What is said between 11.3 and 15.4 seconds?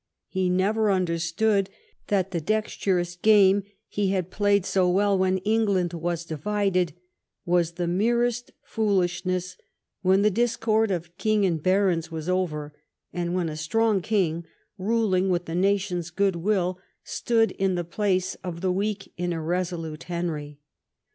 and barons was over, and when a strong king, ruling